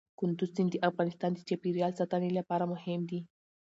کندز 0.19 0.49
سیند 0.55 0.69
د 0.73 0.75
افغانستان 0.89 1.31
د 1.33 1.39
چاپیریال 1.47 1.91
ساتنې 1.99 2.29
لپاره 2.39 2.69
مهم 2.73 3.01
دي. 3.09 3.21